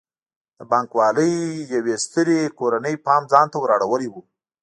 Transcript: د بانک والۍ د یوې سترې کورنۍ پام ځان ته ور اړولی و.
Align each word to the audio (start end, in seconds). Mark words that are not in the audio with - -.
د 0.57 0.59
بانک 0.71 0.89
والۍ 0.97 1.33
د 1.55 1.69
یوې 1.77 1.95
سترې 2.03 2.39
کورنۍ 2.59 2.95
پام 3.05 3.21
ځان 3.31 3.45
ته 3.51 3.57
ور 3.61 3.71
اړولی 3.77 4.07
و. 4.09 4.15